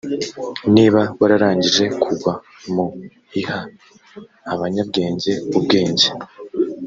[0.75, 2.33] niba wararangije kugwa
[2.73, 2.85] mu
[3.39, 3.59] iha
[4.53, 6.07] abanyabwenge ubwenge